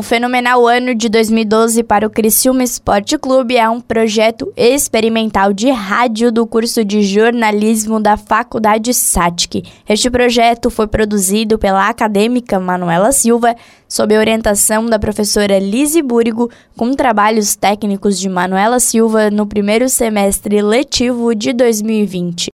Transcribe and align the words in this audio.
O 0.00 0.02
fenomenal 0.02 0.66
ano 0.66 0.94
de 0.94 1.10
2012 1.10 1.82
para 1.82 2.06
o 2.06 2.10
Criciúma 2.10 2.64
Esporte 2.64 3.18
Clube 3.18 3.58
é 3.58 3.68
um 3.68 3.82
projeto 3.82 4.50
experimental 4.56 5.52
de 5.52 5.68
rádio 5.70 6.32
do 6.32 6.46
curso 6.46 6.82
de 6.82 7.02
jornalismo 7.02 8.00
da 8.00 8.16
Faculdade 8.16 8.94
SATIC. 8.94 9.62
Este 9.86 10.08
projeto 10.08 10.70
foi 10.70 10.86
produzido 10.86 11.58
pela 11.58 11.86
acadêmica 11.86 12.58
Manuela 12.58 13.12
Silva, 13.12 13.54
sob 13.86 14.16
orientação 14.16 14.86
da 14.86 14.98
professora 14.98 15.58
Lise 15.58 16.00
Búrigo, 16.00 16.50
com 16.74 16.94
trabalhos 16.94 17.54
técnicos 17.54 18.18
de 18.18 18.30
Manuela 18.30 18.80
Silva 18.80 19.30
no 19.30 19.46
primeiro 19.46 19.86
semestre 19.86 20.62
letivo 20.62 21.34
de 21.34 21.52
2020. 21.52 22.48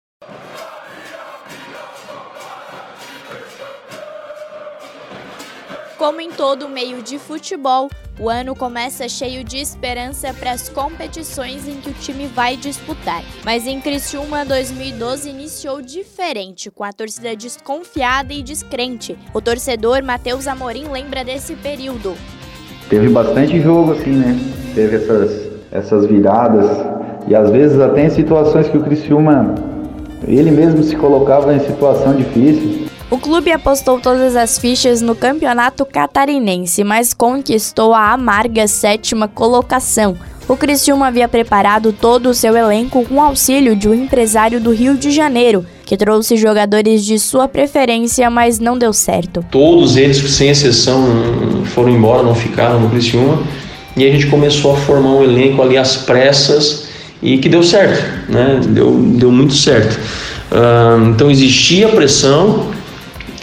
Como 5.98 6.20
em 6.20 6.30
todo 6.30 6.68
meio 6.68 7.02
de 7.02 7.18
futebol, 7.18 7.90
o 8.20 8.30
ano 8.30 8.54
começa 8.54 9.08
cheio 9.08 9.46
de 9.46 9.58
esperança 9.58 10.34
para 10.34 10.52
as 10.52 10.68
competições 10.68 11.70
em 11.70 11.78
que 11.78 11.90
o 11.90 11.94
time 11.94 12.28
vai 12.28 12.58
disputar. 12.58 13.24
Mas 13.46 13.66
em 13.66 13.80
Criciúma 13.80 14.44
2012 14.44 15.30
iniciou 15.30 15.82
diferente, 15.82 16.70
com 16.70 16.84
a 16.84 16.92
torcida 16.92 17.34
desconfiada 17.34 18.34
e 18.34 18.44
descrente. 18.44 19.18
O 19.34 19.40
torcedor 19.40 20.04
Matheus 20.04 20.48
Amorim 20.48 20.90
lembra 20.90 21.24
desse 21.24 21.56
período. 21.56 22.14
Teve 22.90 23.08
bastante 23.08 23.62
jogo 23.62 23.94
assim, 23.94 24.12
né? 24.12 24.38
Teve 24.76 24.98
essas, 24.98 25.50
essas 25.72 26.06
viradas 26.08 26.66
e 27.26 27.34
às 27.34 27.50
vezes 27.50 27.80
até 27.80 28.06
em 28.06 28.10
situações 28.10 28.68
que 28.68 28.78
o 28.78 28.84
Criciúma 28.84 29.56
ele 30.28 30.52
mesmo 30.52 30.84
se 30.84 30.96
colocava 30.98 31.54
em 31.54 31.60
situação 31.62 32.14
difícil 32.16 32.85
o 33.10 33.18
clube 33.18 33.52
apostou 33.52 34.00
todas 34.00 34.36
as 34.36 34.58
fichas 34.58 35.02
no 35.02 35.16
campeonato 35.16 35.86
catarinense, 35.86 36.84
mas 36.84 37.14
conquistou 37.14 37.94
a 37.94 38.12
amarga 38.12 38.68
sétima 38.68 39.28
colocação. 39.28 40.18
O 40.48 40.56
Criciúma 40.56 41.08
havia 41.08 41.28
preparado 41.28 41.92
todo 41.92 42.30
o 42.30 42.34
seu 42.34 42.56
elenco 42.56 43.04
com 43.06 43.22
auxílio 43.22 43.76
de 43.76 43.90
um 43.90 43.94
empresário 43.94 44.60
do 44.60 44.72
Rio 44.72 44.96
de 44.96 45.10
Janeiro, 45.10 45.66
que 45.86 45.98
trouxe 45.98 46.38
jogadores 46.38 47.04
de 47.04 47.18
sua 47.18 47.48
preferência, 47.48 48.30
mas 48.30 48.60
não 48.60 48.78
deu 48.78 48.94
certo. 48.94 49.44
Todos 49.50 49.98
eles, 49.98 50.18
sem 50.32 50.50
exceção, 50.50 51.64
foram 51.66 51.90
embora, 51.90 52.22
não 52.22 52.36
ficaram 52.36 52.80
no 52.80 52.90
Criciúma. 52.90 53.42
E 53.98 54.06
a 54.06 54.12
gente 54.12 54.28
começou 54.28 54.74
a 54.74 54.76
formar 54.76 55.12
um 55.12 55.24
elenco 55.24 55.62
ali 55.62 55.78
às 55.78 55.96
pressas 55.96 56.90
e 57.24 57.38
que 57.38 57.50
deu 57.50 57.64
certo, 57.64 58.04
né? 58.30 58.60
Deu, 58.68 58.92
deu 59.00 59.32
muito 59.32 59.54
certo. 59.54 60.00
Uh, 60.52 61.10
então 61.10 61.32
existia 61.32 61.88
pressão, 61.88 62.68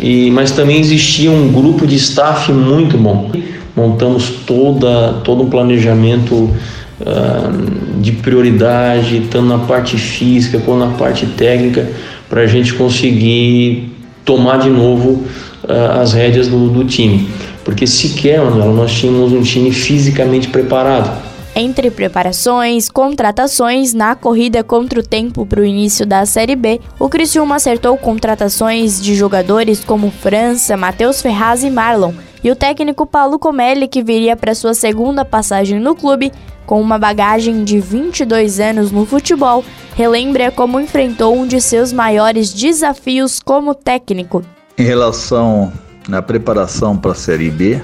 e, 0.02 0.32
mas 0.32 0.50
também 0.50 0.80
existia 0.80 1.30
um 1.30 1.52
grupo 1.52 1.86
de 1.86 1.94
staff 1.94 2.50
muito 2.52 2.98
bom. 2.98 3.30
Montamos 3.76 4.30
toda, 4.44 5.20
todo 5.22 5.44
um 5.44 5.48
planejamento 5.48 6.34
uh, 6.34 8.00
de 8.00 8.10
prioridade, 8.10 9.28
tanto 9.30 9.46
na 9.46 9.58
parte 9.58 9.96
física 9.96 10.58
quanto 10.58 10.80
na 10.80 10.96
parte 10.96 11.24
técnica, 11.24 11.88
para 12.28 12.40
a 12.40 12.46
gente 12.46 12.74
conseguir 12.74 13.94
tomar 14.24 14.58
de 14.58 14.68
novo 14.68 15.24
uh, 15.62 16.00
as 16.00 16.12
rédeas 16.12 16.48
do, 16.48 16.68
do 16.68 16.84
time. 16.84 17.28
Porque 17.64 17.86
sequer, 17.86 18.40
Manuela, 18.40 18.72
nós 18.72 18.92
tínhamos 18.92 19.32
um 19.32 19.42
time 19.42 19.70
fisicamente 19.70 20.48
preparado. 20.48 21.31
Entre 21.54 21.90
preparações, 21.90 22.88
contratações, 22.88 23.92
na 23.92 24.14
corrida 24.14 24.64
contra 24.64 25.00
o 25.00 25.02
tempo 25.02 25.44
para 25.44 25.60
o 25.60 25.64
início 25.64 26.06
da 26.06 26.24
Série 26.24 26.56
B, 26.56 26.80
o 26.98 27.10
Criciúma 27.10 27.56
acertou 27.56 27.94
contratações 27.98 28.98
de 28.98 29.14
jogadores 29.14 29.84
como 29.84 30.10
França, 30.10 30.78
Matheus 30.78 31.20
Ferraz 31.20 31.62
e 31.62 31.70
Marlon, 31.70 32.14
e 32.42 32.50
o 32.50 32.56
técnico 32.56 33.04
Paulo 33.04 33.38
Comelli, 33.38 33.86
que 33.86 34.02
viria 34.02 34.34
para 34.34 34.54
sua 34.54 34.72
segunda 34.72 35.26
passagem 35.26 35.78
no 35.78 35.94
clube, 35.94 36.32
com 36.64 36.80
uma 36.80 36.98
bagagem 36.98 37.64
de 37.64 37.78
22 37.80 38.58
anos 38.58 38.90
no 38.90 39.04
futebol, 39.04 39.62
relembra 39.94 40.50
como 40.50 40.80
enfrentou 40.80 41.36
um 41.36 41.46
de 41.46 41.60
seus 41.60 41.92
maiores 41.92 42.50
desafios 42.50 43.38
como 43.38 43.74
técnico. 43.74 44.42
Em 44.78 44.84
relação 44.84 45.70
à 46.10 46.22
preparação 46.22 46.96
para 46.96 47.12
a 47.12 47.14
Série 47.14 47.50
B, 47.50 47.78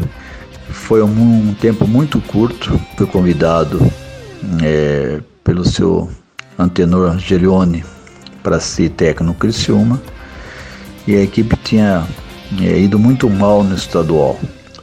foi 0.70 1.02
um, 1.02 1.50
um 1.50 1.54
tempo 1.54 1.86
muito 1.86 2.20
curto. 2.20 2.80
Fui 2.96 3.06
convidado 3.06 3.80
é, 4.62 5.20
pelo 5.42 5.64
seu 5.64 6.08
antenor 6.58 7.18
Gelione 7.18 7.84
para 8.42 8.60
ser 8.60 8.90
técnico 8.90 9.34
Criciúma 9.34 10.00
e 11.06 11.16
a 11.16 11.22
equipe 11.22 11.56
tinha 11.56 12.06
é, 12.60 12.78
ido 12.78 12.98
muito 12.98 13.30
mal 13.30 13.64
no 13.64 13.74
estadual. 13.74 14.38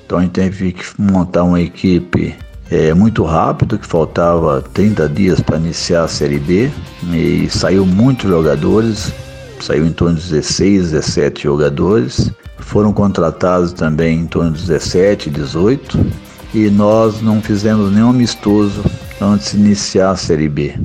Então 0.06 0.18
a 0.18 0.22
gente 0.22 0.32
teve 0.32 0.72
que 0.72 0.86
montar 1.00 1.44
uma 1.44 1.62
equipe 1.62 2.36
é, 2.70 2.94
muito 2.94 3.24
rápido, 3.24 3.78
que 3.78 3.86
faltava 3.86 4.62
30 4.74 5.10
dias 5.10 5.40
para 5.40 5.58
iniciar 5.58 6.04
a 6.04 6.08
Série 6.08 6.40
B 6.40 6.72
e 7.12 7.48
saiu 7.50 7.86
muitos 7.86 8.30
jogadores, 8.30 9.14
saiu 9.60 9.86
em 9.86 9.92
torno 9.92 10.16
de 10.16 10.30
16, 10.30 10.92
17 10.92 11.44
jogadores. 11.44 12.32
Foram 12.60 12.92
contratados 12.94 13.74
também 13.74 14.20
em 14.20 14.28
torno 14.28 14.52
de 14.52 14.62
17, 14.62 15.30
18 15.30 16.06
e 16.54 16.70
nós 16.70 17.22
não 17.22 17.42
fizemos 17.42 17.92
nenhum 17.92 18.10
amistoso 18.10 18.84
antes 19.22 19.52
de 19.52 19.58
iniciar 19.58 20.12
a 20.12 20.16
Série 20.16 20.48
B. 20.48 20.76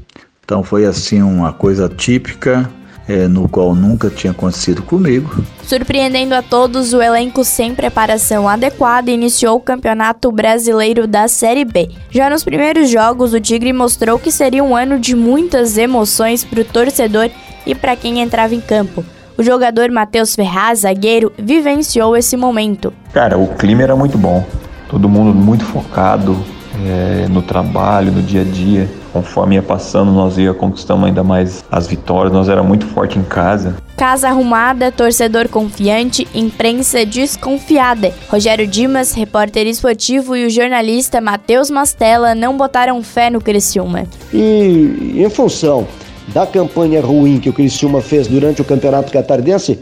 Então 0.45 0.63
foi 0.63 0.85
assim 0.85 1.23
uma 1.23 1.53
coisa 1.53 1.89
típica 1.89 2.69
é, 3.11 3.27
no 3.27 3.49
qual 3.49 3.75
nunca 3.75 4.09
tinha 4.09 4.31
acontecido 4.31 4.83
comigo. 4.83 5.45
Surpreendendo 5.65 6.35
a 6.35 6.43
todos, 6.43 6.93
o 6.93 7.03
elenco 7.03 7.45
sem 7.45 7.75
preparação 7.75 8.49
adequada 8.49 9.11
iniciou 9.11 9.57
o 9.57 9.61
Campeonato 9.61 10.31
Brasileiro 10.31 11.07
da 11.07 11.27
Série 11.27 11.65
B. 11.65 11.91
Já 12.11 12.31
nos 12.31 12.45
primeiros 12.45 12.89
jogos, 12.89 13.33
o 13.33 13.41
Tigre 13.41 13.73
mostrou 13.73 14.19
que 14.19 14.31
seria 14.31 14.63
um 14.63 14.77
ano 14.77 14.99
de 14.99 15.17
muitas 15.17 15.77
emoções 15.77 16.45
para 16.45 16.61
o 16.61 16.65
torcedor 16.65 17.31
e 17.67 17.75
para 17.75 17.97
quem 17.97 18.21
entrava 18.21 18.55
em 18.55 18.61
campo. 18.61 19.05
O 19.41 19.43
jogador 19.43 19.91
Matheus 19.91 20.35
Ferraz, 20.35 20.81
zagueiro, 20.81 21.33
vivenciou 21.39 22.15
esse 22.15 22.37
momento. 22.37 22.93
Cara, 23.11 23.39
o 23.39 23.47
clima 23.55 23.83
era 23.83 23.97
muito 23.97 24.19
bom. 24.19 24.45
Todo 24.87 25.09
mundo 25.09 25.35
muito 25.35 25.65
focado 25.65 26.37
é, 26.87 27.27
no 27.27 27.41
trabalho, 27.41 28.13
no 28.13 28.21
dia 28.21 28.43
a 28.43 28.45
dia. 28.45 28.87
Conforme 29.15 29.55
ia 29.55 29.63
passando, 29.63 30.13
nós 30.13 30.37
ia 30.37 30.53
conquistando 30.53 31.07
ainda 31.07 31.25
mais 31.25 31.65
as 31.73 31.87
vitórias. 31.87 32.35
Nós 32.35 32.51
era 32.51 32.63
muito 32.63 32.85
forte 32.85 33.19
em 33.19 33.23
casa. 33.23 33.77
Casa 33.97 34.29
arrumada, 34.29 34.93
torcedor 34.93 35.49
confiante, 35.49 36.29
imprensa 36.35 37.07
desconfiada. 37.07 38.13
Rogério 38.29 38.67
Dimas, 38.67 39.15
repórter 39.15 39.67
esportivo, 39.67 40.37
e 40.37 40.45
o 40.45 40.51
jornalista 40.51 41.19
Matheus 41.19 41.71
Mastella 41.71 42.35
não 42.35 42.59
botaram 42.59 43.03
fé 43.03 43.31
no 43.31 43.41
Criciúma. 43.41 44.05
E 44.35 45.15
em 45.17 45.31
função 45.31 45.89
da 46.33 46.47
campanha 46.47 47.01
ruim 47.01 47.39
que 47.39 47.49
o 47.49 47.53
Criciúma 47.53 48.01
fez 48.01 48.27
durante 48.27 48.63
o 48.63 48.65
Campeonato 48.65 49.13
Catarinense, 49.13 49.79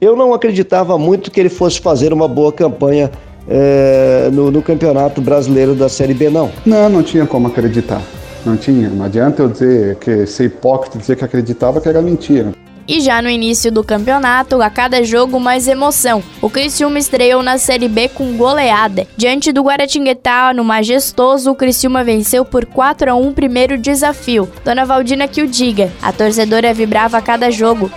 eu 0.00 0.16
não 0.16 0.32
acreditava 0.32 0.96
muito 0.96 1.30
que 1.30 1.40
ele 1.40 1.48
fosse 1.48 1.80
fazer 1.80 2.12
uma 2.12 2.28
boa 2.28 2.52
campanha 2.52 3.10
é, 3.48 4.28
no, 4.32 4.50
no, 4.50 4.62
Campeonato 4.62 5.20
Brasileiro 5.20 5.74
da 5.74 5.88
Série 5.88 6.14
B, 6.14 6.30
não. 6.30 6.50
Não, 6.64 6.88
não 6.88 7.02
tinha 7.02 7.26
como 7.26 7.48
acreditar. 7.48 8.00
Não 8.44 8.56
tinha. 8.56 8.88
Não 8.88 9.04
adianta 9.04 9.42
eu 9.42 9.48
dizer 9.48 9.96
que 9.96 10.26
ser 10.26 10.44
hipócrita 10.44 10.98
dizer 10.98 11.16
que 11.16 11.24
acreditava 11.24 11.80
que 11.80 11.88
era 11.88 12.00
mentira. 12.00 12.52
E 12.88 13.02
já 13.02 13.20
no 13.20 13.28
início 13.28 13.70
do 13.70 13.84
campeonato, 13.84 14.62
a 14.62 14.70
cada 14.70 15.04
jogo 15.04 15.38
mais 15.38 15.68
emoção. 15.68 16.22
O 16.40 16.48
Criciúma 16.48 16.98
estreou 16.98 17.42
na 17.42 17.58
Série 17.58 17.86
B 17.86 18.08
com 18.08 18.34
goleada. 18.34 19.06
Diante 19.14 19.52
do 19.52 19.62
Guaratinguetá, 19.62 20.54
no 20.54 20.64
majestoso, 20.64 21.50
o 21.50 21.54
Criciúma 21.54 22.02
venceu 22.02 22.46
por 22.46 22.64
4 22.64 23.10
a 23.10 23.14
1 23.14 23.28
o 23.28 23.34
primeiro 23.34 23.76
desafio. 23.76 24.50
Dona 24.64 24.86
Valdina 24.86 25.28
que 25.28 25.42
o 25.42 25.46
diga, 25.46 25.92
a 26.00 26.10
torcedora 26.12 26.72
vibrava 26.72 27.18
a 27.18 27.22
cada 27.22 27.50
jogo. 27.50 27.90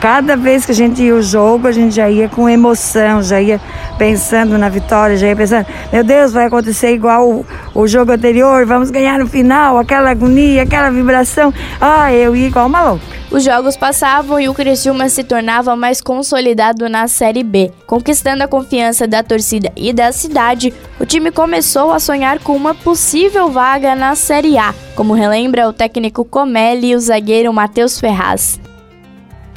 Cada 0.00 0.36
vez 0.36 0.64
que 0.64 0.72
a 0.72 0.74
gente 0.74 1.02
ia 1.02 1.12
ao 1.12 1.22
jogo, 1.22 1.66
a 1.66 1.72
gente 1.72 1.94
já 1.94 2.08
ia 2.08 2.28
com 2.28 2.48
emoção, 2.48 3.22
já 3.22 3.40
ia 3.40 3.60
pensando 3.96 4.56
na 4.56 4.68
vitória, 4.68 5.16
já 5.16 5.26
ia 5.26 5.36
pensando, 5.36 5.66
meu 5.92 6.04
Deus, 6.04 6.32
vai 6.32 6.46
acontecer 6.46 6.92
igual 6.92 7.28
o, 7.28 7.46
o 7.74 7.86
jogo 7.86 8.12
anterior, 8.12 8.64
vamos 8.64 8.90
ganhar 8.90 9.18
no 9.18 9.26
final, 9.26 9.78
aquela 9.78 10.10
agonia, 10.10 10.62
aquela 10.62 10.90
vibração. 10.90 11.52
Ah, 11.80 12.12
eu 12.12 12.34
ia 12.36 12.46
igual 12.46 12.66
uma 12.66 12.82
louca. 12.82 13.18
Os 13.30 13.44
jogos 13.44 13.76
passavam 13.76 14.40
e 14.40 14.48
o 14.48 14.54
Criciúma 14.54 15.08
se 15.08 15.22
tornava 15.22 15.76
mais 15.76 16.00
consolidado 16.00 16.88
na 16.88 17.06
Série 17.08 17.42
B. 17.42 17.70
Conquistando 17.86 18.42
a 18.42 18.48
confiança 18.48 19.06
da 19.06 19.22
torcida 19.22 19.70
e 19.76 19.92
da 19.92 20.10
cidade, 20.12 20.72
o 20.98 21.04
time 21.04 21.30
começou 21.30 21.92
a 21.92 22.00
sonhar 22.00 22.38
com 22.38 22.56
uma 22.56 22.74
possível 22.74 23.50
vaga 23.50 23.94
na 23.94 24.14
Série 24.14 24.56
A, 24.56 24.74
como 24.94 25.12
relembra 25.12 25.68
o 25.68 25.72
técnico 25.72 26.24
Comelli 26.24 26.90
e 26.90 26.96
o 26.96 27.00
zagueiro 27.00 27.52
Matheus 27.52 28.00
Ferraz. 28.00 28.58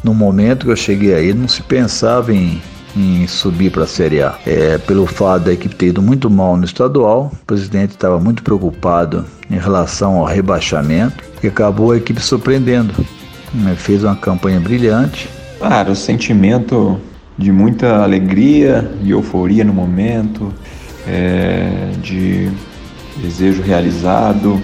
No 0.04 0.14
momento 0.14 0.66
que 0.66 0.72
eu 0.72 0.76
cheguei 0.76 1.14
aí, 1.14 1.34
não 1.34 1.48
se 1.48 1.62
pensava 1.62 2.34
em, 2.34 2.62
em 2.96 3.28
subir 3.28 3.72
para 3.72 3.84
a 3.84 3.88
Série 3.88 4.22
A. 4.22 4.38
É, 4.46 4.78
pelo 4.80 5.06
fato 5.06 5.46
da 5.46 5.54
equipe 5.54 5.76
ter 5.76 5.88
ido 5.88 6.02
muito 6.02 6.30
mal 6.30 6.58
no 6.58 6.66
estadual, 6.66 7.32
o 7.34 7.46
presidente 7.46 7.92
estava 7.92 8.20
muito 8.20 8.42
preocupado 8.42 9.26
em 9.50 9.58
relação 9.58 10.18
ao 10.18 10.26
rebaixamento 10.26 11.24
e 11.44 11.48
acabou 11.48 11.92
a 11.92 11.98
equipe 11.98 12.22
surpreendendo 12.22 12.94
né, 13.54 13.76
fez 13.76 14.04
uma 14.04 14.16
campanha 14.16 14.60
brilhante. 14.60 15.30
Claro, 15.60 15.92
o 15.92 15.96
sentimento 15.96 17.00
de 17.38 17.52
muita 17.52 18.04
alegria, 18.04 18.90
de 19.02 19.12
euforia 19.12 19.64
no 19.64 19.74
momento, 19.74 20.54
é, 21.08 21.92
de 22.02 22.50
desejo 23.18 23.62
realizado, 23.62 24.62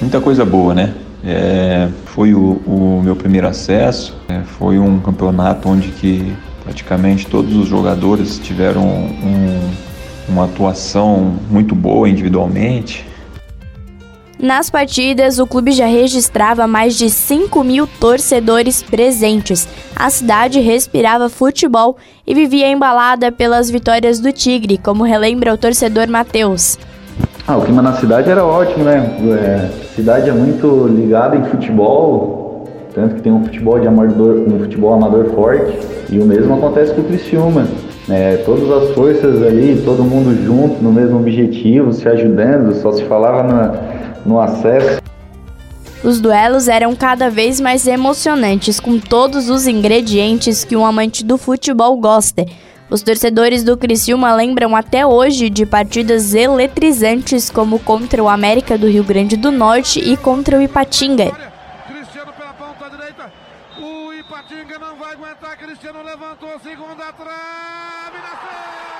muita 0.00 0.20
coisa 0.20 0.44
boa, 0.44 0.74
né? 0.74 0.94
É, 1.26 1.88
foi 2.04 2.34
o, 2.34 2.60
o, 2.66 3.00
meu 3.02 3.16
primeiro 3.16 3.48
acesso, 3.48 4.14
é, 4.28 4.42
foi 4.42 4.78
um 4.78 5.00
campeonato 5.00 5.68
onde 5.68 5.88
que 5.88 6.36
praticamente 6.62 7.26
todos 7.26 7.56
os 7.56 7.66
jogadores 7.66 8.38
tiveram 8.38 8.84
um, 8.84 9.70
uma 10.28 10.44
atuação 10.44 11.34
muito 11.50 11.74
boa 11.74 12.08
individualmente. 12.08 13.06
Nas 14.38 14.68
partidas, 14.68 15.38
o 15.38 15.46
clube 15.46 15.72
já 15.72 15.86
registrava 15.86 16.66
mais 16.66 16.98
de 16.98 17.08
5 17.08 17.64
mil 17.64 17.86
torcedores 17.86 18.82
presentes. 18.82 19.66
A 19.96 20.10
cidade 20.10 20.60
respirava 20.60 21.30
futebol 21.30 21.96
e 22.26 22.34
vivia 22.34 22.68
embalada 22.68 23.32
pelas 23.32 23.70
vitórias 23.70 24.20
do 24.20 24.30
Tigre, 24.32 24.76
como 24.76 25.04
relembra 25.04 25.54
o 25.54 25.56
torcedor 25.56 26.08
Matheus. 26.08 26.76
Ah, 27.46 27.58
o 27.58 27.62
clima 27.62 27.82
na 27.82 27.92
cidade 27.92 28.30
era 28.30 28.42
ótimo, 28.42 28.84
né? 28.84 29.18
É, 29.38 29.68
cidade 29.94 30.30
é 30.30 30.32
muito 30.32 30.86
ligada 30.86 31.36
em 31.36 31.44
futebol, 31.44 32.66
tanto 32.94 33.16
que 33.16 33.20
tem 33.20 33.30
um 33.30 33.44
futebol 33.44 33.78
de 33.78 33.86
amador, 33.86 34.36
um 34.48 34.60
futebol 34.60 34.94
amador 34.94 35.26
forte. 35.34 35.78
E 36.10 36.18
o 36.18 36.24
mesmo 36.24 36.54
acontece 36.54 36.94
com 36.94 37.02
o 37.02 37.04
Criciúma. 37.04 37.66
É, 38.08 38.38
todas 38.46 38.70
as 38.70 38.94
forças 38.94 39.42
ali, 39.42 39.82
todo 39.84 40.02
mundo 40.02 40.34
junto 40.42 40.82
no 40.82 40.90
mesmo 40.90 41.18
objetivo, 41.18 41.92
se 41.92 42.08
ajudando, 42.08 42.74
só 42.80 42.92
se 42.92 43.04
falava 43.04 43.42
na, 43.42 43.74
no 44.24 44.40
acesso. 44.40 45.02
Os 46.02 46.20
duelos 46.22 46.66
eram 46.66 46.96
cada 46.96 47.28
vez 47.28 47.60
mais 47.60 47.86
emocionantes, 47.86 48.80
com 48.80 48.98
todos 48.98 49.50
os 49.50 49.66
ingredientes 49.66 50.64
que 50.64 50.76
um 50.76 50.84
amante 50.86 51.22
do 51.22 51.36
futebol 51.36 51.94
gosta. 51.98 52.46
Os 52.90 53.02
torcedores 53.02 53.64
do 53.64 53.76
Criciúma 53.76 54.34
lembram 54.34 54.76
até 54.76 55.06
hoje 55.06 55.48
de 55.48 55.64
partidas 55.64 56.34
eletrizantes 56.34 57.50
como 57.50 57.78
contra 57.78 58.22
o 58.22 58.28
América 58.28 58.76
do 58.76 58.88
Rio 58.88 59.02
Grande 59.02 59.36
do 59.36 59.50
Norte 59.50 59.98
e 60.00 60.16
contra 60.16 60.58
o 60.58 60.62
Ipatinga. 60.62 61.30
Cristiano 61.86 62.32
pela 62.32 62.52
ponta 62.52 62.90
direita. 62.90 63.32
O 63.78 64.12
Ipatinga 64.12 64.78
não 64.78 64.96
vai 64.96 65.12
aguentar. 65.12 65.56
Cristiano 65.56 66.02
levantou 66.02 66.50
segunda 66.62 67.12
trave. 67.12 68.93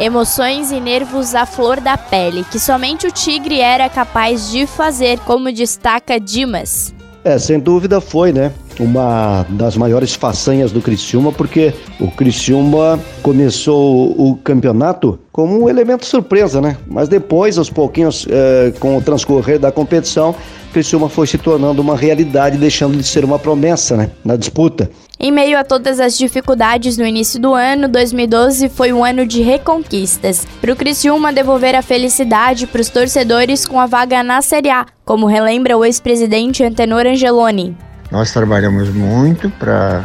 Emoções 0.00 0.72
e 0.72 0.80
nervos 0.80 1.34
à 1.34 1.44
flor 1.44 1.78
da 1.78 1.96
pele, 1.96 2.44
que 2.50 2.58
somente 2.58 3.06
o 3.06 3.12
Tigre 3.12 3.60
era 3.60 3.88
capaz 3.88 4.50
de 4.50 4.66
fazer, 4.66 5.18
como 5.20 5.52
destaca 5.52 6.18
Dimas. 6.18 6.94
É, 7.22 7.38
sem 7.38 7.60
dúvida 7.60 8.00
foi, 8.00 8.32
né? 8.32 8.52
Uma 8.78 9.46
das 9.50 9.76
maiores 9.76 10.14
façanhas 10.14 10.72
do 10.72 10.80
Criciúma, 10.80 11.32
porque 11.32 11.72
o 12.00 12.10
Criciúma 12.10 12.98
começou 13.22 14.10
o 14.18 14.36
campeonato 14.36 15.18
como 15.30 15.62
um 15.62 15.68
elemento 15.68 16.04
surpresa, 16.04 16.60
né? 16.60 16.76
Mas 16.86 17.08
depois, 17.08 17.58
aos 17.58 17.70
pouquinhos, 17.70 18.26
é, 18.28 18.72
com 18.78 18.96
o 18.96 19.02
transcorrer 19.02 19.58
da 19.58 19.72
competição, 19.72 20.34
Criciúma 20.72 21.08
foi 21.08 21.26
se 21.26 21.38
tornando 21.38 21.82
uma 21.82 21.96
realidade, 21.96 22.56
deixando 22.56 22.96
de 22.96 23.04
ser 23.04 23.24
uma 23.24 23.38
promessa, 23.38 23.96
né? 23.96 24.10
Na 24.24 24.36
disputa. 24.36 24.90
Em 25.20 25.30
meio 25.30 25.56
a 25.56 25.62
todas 25.62 26.00
as 26.00 26.18
dificuldades 26.18 26.96
no 26.96 27.06
início 27.06 27.40
do 27.40 27.54
ano, 27.54 27.86
2012 27.86 28.68
foi 28.70 28.92
um 28.92 29.04
ano 29.04 29.24
de 29.24 29.40
reconquistas. 29.40 30.46
Para 30.60 30.72
o 30.72 30.76
Criciúma 30.76 31.32
devolver 31.32 31.76
a 31.76 31.82
felicidade 31.82 32.66
para 32.66 32.80
os 32.80 32.88
torcedores 32.88 33.64
com 33.64 33.78
a 33.78 33.86
vaga 33.86 34.22
na 34.22 34.42
Série 34.42 34.70
A, 34.70 34.84
como 35.04 35.26
relembra 35.26 35.76
o 35.78 35.84
ex-presidente 35.84 36.64
Antenor 36.64 37.06
Angeloni. 37.06 37.76
Nós 38.12 38.30
trabalhamos 38.30 38.90
muito 38.90 39.48
para 39.48 40.04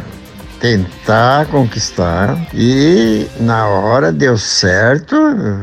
tentar 0.58 1.44
conquistar 1.48 2.38
e 2.54 3.28
na 3.38 3.68
hora 3.68 4.10
deu 4.10 4.38
certo, 4.38 5.14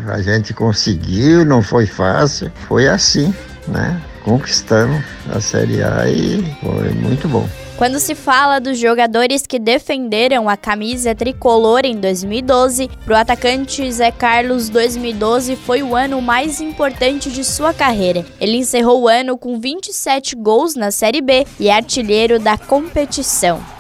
a 0.08 0.22
gente 0.22 0.54
conseguiu, 0.54 1.44
não 1.44 1.64
foi 1.64 1.88
fácil, 1.88 2.52
foi 2.68 2.88
assim, 2.88 3.34
né? 3.68 4.00
Conquistamos 4.24 5.04
a 5.34 5.42
Série 5.42 5.82
A 5.82 6.08
e 6.08 6.56
foi 6.62 6.92
muito 6.92 7.28
bom. 7.28 7.50
Quando 7.77 8.00
se 8.00 8.16
fala 8.16 8.62
dos 8.62 8.80
jogadores 8.80 9.45
que 9.45 9.60
defenderam 9.60 10.48
a 10.48 10.56
camisa 10.56 11.13
tricolor 11.13 11.81
em 11.83 12.00
2012, 12.00 12.89
para 13.04 13.13
o 13.13 13.18
atacante 13.18 13.92
Zé 13.92 14.12
Carlos, 14.12 14.69
2012 14.69 15.57
foi 15.57 15.83
o 15.83 15.94
ano 15.94 16.22
mais 16.22 16.62
importante 16.62 17.30
de 17.30 17.44
sua 17.44 17.74
carreira. 17.74 18.25
Ele 18.39 18.56
encerrou 18.56 19.01
o 19.01 19.07
ano 19.10 19.38
com 19.38 19.60
27 19.60 20.38
gols 20.38 20.75
na 20.75 20.89
Série 20.89 21.22
B 21.22 21.45
e 21.60 21.69
artilheiro 21.69 22.39
da 22.39 22.57
competição. 22.57 23.75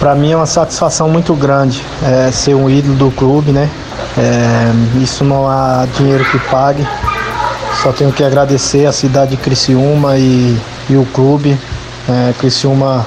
Para 0.00 0.14
mim 0.14 0.32
é 0.32 0.36
uma 0.36 0.46
satisfação 0.46 1.10
muito 1.10 1.34
grande 1.34 1.84
é, 2.02 2.32
ser 2.32 2.54
um 2.54 2.70
ídolo 2.70 2.94
do 2.94 3.10
clube, 3.10 3.52
né? 3.52 3.68
É, 4.16 5.02
isso 5.02 5.22
não 5.22 5.46
há 5.46 5.86
dinheiro 5.94 6.24
que 6.24 6.38
pague. 6.50 6.82
Só 7.82 7.92
tenho 7.92 8.10
que 8.10 8.24
agradecer 8.24 8.86
a 8.86 8.92
cidade 8.92 9.32
de 9.32 9.36
Criciúma 9.36 10.16
e, 10.16 10.58
e 10.88 10.96
o 10.96 11.04
clube. 11.12 11.54
É, 12.08 12.32
Criciúma 12.38 13.06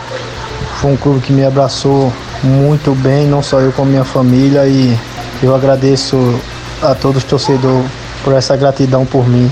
foi 0.80 0.92
um 0.92 0.96
clube 0.96 1.20
que 1.22 1.34
me 1.34 1.44
abraçou 1.44 2.14
muito 2.44 2.94
bem, 2.94 3.26
não 3.26 3.42
só 3.42 3.60
eu 3.60 3.72
como 3.72 3.90
minha 3.90 4.04
família 4.04 4.68
e 4.68 4.96
eu 5.42 5.56
agradeço 5.56 6.40
a 6.80 6.94
todos 6.94 7.24
os 7.24 7.28
torcedores 7.28 7.90
por 8.24 8.36
essa 8.36 8.56
gratidão 8.56 9.04
por 9.04 9.28
mim. 9.28 9.52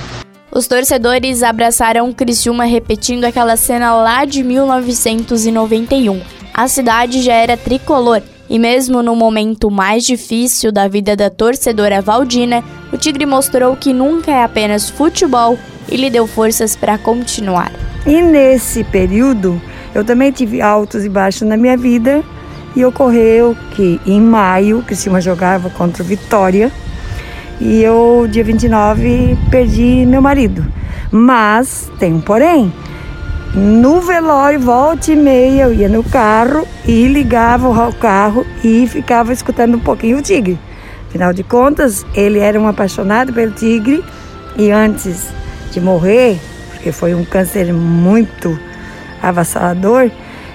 Os 0.52 0.68
torcedores 0.68 1.42
abraçaram 1.42 2.14
Criciúma 2.14 2.66
repetindo 2.66 3.24
aquela 3.24 3.58
cena 3.58 3.96
lá 3.96 4.26
de 4.26 4.44
1991 4.44 6.41
a 6.54 6.68
cidade 6.68 7.22
já 7.22 7.34
era 7.34 7.56
tricolor 7.58 8.22
e, 8.50 8.60
mesmo 8.60 9.02
no 9.02 9.16
momento 9.16 9.72
mais 9.72 10.04
difícil 10.04 10.72
da 10.72 10.88
vida 10.88 11.16
da 11.16 11.30
torcedora 11.30 12.02
Valdina, 12.02 12.64
o 12.92 12.98
Tigre 12.98 13.26
mostrou 13.26 13.76
que 13.76 13.94
nunca 13.94 14.32
é 14.32 14.44
apenas 14.44 14.90
futebol 14.90 15.58
e 15.90 15.96
lhe 15.96 16.10
deu 16.10 16.28
forças 16.28 16.76
para 16.76 16.98
continuar. 16.98 17.72
E 18.06 18.22
nesse 18.22 18.84
período, 18.84 19.62
eu 19.94 20.04
também 20.04 20.32
tive 20.32 20.62
altos 20.62 21.06
e 21.06 21.10
baixos 21.10 21.48
na 21.48 21.56
minha 21.56 21.78
vida 21.78 22.24
e 22.76 22.84
ocorreu 22.84 23.56
que 23.76 24.00
em 24.06 24.20
maio, 24.20 24.84
Cristina 24.84 25.22
jogava 25.22 25.70
contra 25.70 26.04
o 26.04 26.06
Vitória 26.06 26.72
e 27.60 27.82
eu, 27.84 28.28
dia 28.30 28.44
29, 28.44 29.38
perdi 29.52 30.06
meu 30.06 30.22
marido. 30.22 30.66
Mas 31.12 31.92
tem 32.00 32.14
um 32.14 32.22
porém. 32.22 32.74
No 33.54 34.00
velório, 34.00 34.62
volta 34.62 35.12
e 35.12 35.16
meia, 35.16 35.64
eu 35.64 35.74
ia 35.74 35.90
no 35.90 36.06
carro 36.06 36.66
e 36.88 37.06
ligava 37.08 37.68
o 37.68 37.94
carro 37.94 38.46
e 38.64 38.88
ficava 38.88 39.34
escutando 39.34 39.76
um 39.76 39.80
pouquinho 39.80 40.20
o 40.20 40.22
tigre. 40.22 40.58
Afinal 41.10 41.34
de 41.34 41.44
contas, 41.44 42.06
ele 42.16 42.40
era 42.40 42.58
um 42.58 42.66
apaixonado 42.66 43.34
pelo 43.34 43.52
tigre 43.52 44.02
e 44.56 44.72
antes 44.72 45.28
de 45.70 45.82
morrer, 45.82 46.40
porque 46.70 46.94
foi 46.94 47.14
um 47.14 47.26
câncer 47.26 47.74
muito 47.74 48.58
avassalador, 49.22 50.10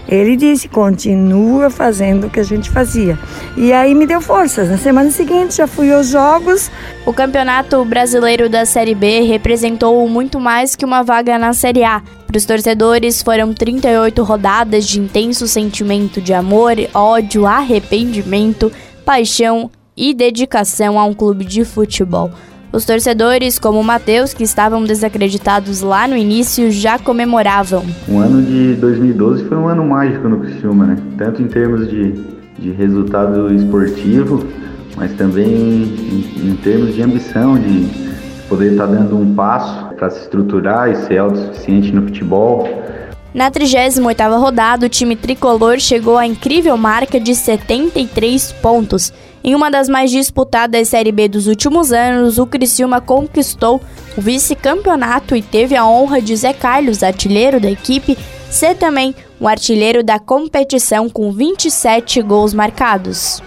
ele 0.08 0.36
disse: 0.36 0.68
continua 0.68 1.70
fazendo 1.70 2.26
o 2.26 2.30
que 2.30 2.40
a 2.40 2.44
gente 2.44 2.70
fazia. 2.70 3.18
E 3.56 3.72
aí 3.72 3.94
me 3.94 4.06
deu 4.06 4.20
forças. 4.20 4.68
Na 4.68 4.78
semana 4.78 5.10
seguinte 5.10 5.56
já 5.56 5.66
fui 5.66 5.92
aos 5.92 6.08
jogos. 6.08 6.70
O 7.04 7.12
Campeonato 7.12 7.84
Brasileiro 7.84 8.48
da 8.48 8.64
Série 8.64 8.94
B 8.94 9.20
representou 9.20 10.08
muito 10.08 10.38
mais 10.38 10.76
que 10.76 10.84
uma 10.84 11.02
vaga 11.02 11.38
na 11.38 11.52
Série 11.52 11.84
A. 11.84 12.02
Para 12.26 12.38
os 12.38 12.44
torcedores 12.44 13.22
foram 13.22 13.52
38 13.52 14.22
rodadas 14.22 14.86
de 14.86 15.00
intenso 15.00 15.46
sentimento 15.46 16.20
de 16.20 16.34
amor, 16.34 16.74
ódio, 16.92 17.46
arrependimento, 17.46 18.70
paixão 19.04 19.70
e 19.96 20.12
dedicação 20.12 20.98
a 20.98 21.04
um 21.04 21.14
clube 21.14 21.44
de 21.44 21.64
futebol. 21.64 22.30
Os 22.72 22.84
torcedores, 22.84 23.58
como 23.58 23.80
o 23.80 23.84
Matheus, 23.84 24.34
que 24.34 24.42
estavam 24.42 24.84
desacreditados 24.84 25.80
lá 25.80 26.06
no 26.06 26.16
início, 26.16 26.70
já 26.70 26.98
comemoravam. 26.98 27.84
O 28.08 28.18
ano 28.18 28.42
de 28.42 28.74
2012 28.74 29.44
foi 29.44 29.56
um 29.56 29.68
ano 29.68 29.84
mágico 29.84 30.28
no 30.28 30.40
Criciúma, 30.40 30.86
né? 30.86 30.96
Tanto 31.16 31.40
em 31.40 31.46
termos 31.46 31.88
de, 31.88 32.12
de 32.58 32.70
resultado 32.72 33.54
esportivo, 33.54 34.46
mas 34.96 35.12
também 35.12 35.46
em, 35.46 36.50
em 36.50 36.56
termos 36.56 36.94
de 36.94 37.02
ambição, 37.02 37.56
de 37.58 37.88
poder 38.48 38.72
estar 38.72 38.86
dando 38.86 39.16
um 39.16 39.34
passo 39.34 39.94
para 39.94 40.10
se 40.10 40.22
estruturar 40.22 40.90
e 40.90 40.96
ser 40.96 41.18
autossuficiente 41.18 41.92
no 41.92 42.02
futebol. 42.02 42.68
Na 43.32 43.50
38ª 43.50 44.40
rodada, 44.40 44.86
o 44.86 44.88
time 44.88 45.14
tricolor 45.14 45.78
chegou 45.78 46.16
à 46.16 46.26
incrível 46.26 46.76
marca 46.76 47.20
de 47.20 47.34
73 47.34 48.52
pontos 48.62 49.12
Em 49.46 49.54
uma 49.54 49.70
das 49.70 49.88
mais 49.88 50.10
disputadas 50.10 50.88
Série 50.88 51.12
B 51.12 51.28
dos 51.28 51.46
últimos 51.46 51.92
anos, 51.92 52.36
o 52.36 52.48
Criciúma 52.48 53.00
conquistou 53.00 53.80
o 54.18 54.20
vice-campeonato 54.20 55.36
e 55.36 55.40
teve 55.40 55.76
a 55.76 55.86
honra 55.86 56.20
de 56.20 56.34
Zé 56.34 56.52
Carlos, 56.52 57.04
artilheiro 57.04 57.60
da 57.60 57.70
equipe, 57.70 58.18
ser 58.50 58.74
também 58.74 59.14
o 59.38 59.46
artilheiro 59.46 60.02
da 60.02 60.18
competição 60.18 61.08
com 61.08 61.30
27 61.30 62.20
gols 62.22 62.52
marcados. 62.52 63.40